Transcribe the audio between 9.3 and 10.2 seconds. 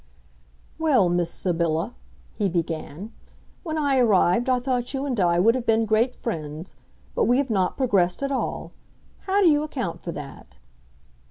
do you account for